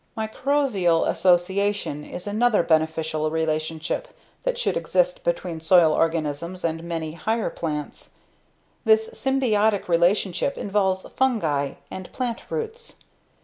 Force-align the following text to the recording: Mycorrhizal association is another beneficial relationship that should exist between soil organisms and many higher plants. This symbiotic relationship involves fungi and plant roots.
Mycorrhizal 0.17 1.07
association 1.07 2.03
is 2.03 2.25
another 2.25 2.63
beneficial 2.63 3.29
relationship 3.29 4.07
that 4.41 4.57
should 4.57 4.75
exist 4.75 5.23
between 5.23 5.61
soil 5.61 5.93
organisms 5.93 6.63
and 6.65 6.83
many 6.83 7.11
higher 7.11 7.51
plants. 7.51 8.15
This 8.83 9.11
symbiotic 9.11 9.87
relationship 9.87 10.57
involves 10.57 11.03
fungi 11.15 11.73
and 11.91 12.11
plant 12.13 12.49
roots. 12.49 12.95